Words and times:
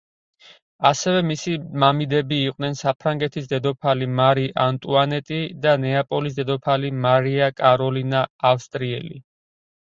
ასევე 0.89 1.17
მისი 1.31 1.51
მამიდები 1.83 2.39
იყვნენ 2.45 2.77
საფრანგეთის 2.79 3.49
დედოფალი 3.51 4.07
მარი 4.21 4.47
ანტუანეტი 4.63 5.39
და 5.67 5.75
ნეაპოლის 5.85 6.39
დედოფალი 6.41 6.91
მარია 7.05 7.51
კაროლინა 7.61 8.25
ავსტრიელი. 8.55 9.23